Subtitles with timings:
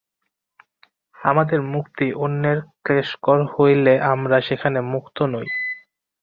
[1.17, 5.47] আমাদের মুক্তি অন্যের ক্লেশকর হইলে আমরা সেখানে মুক্ত নই।